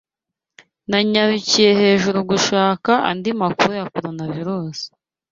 Nanyarukiye 0.89 1.71
hejuru 1.81 2.19
gushaka 2.31 2.91
andi 3.09 3.29
makuru 3.41 3.71
ya 3.79 3.85
Coronavirusi. 3.93 4.85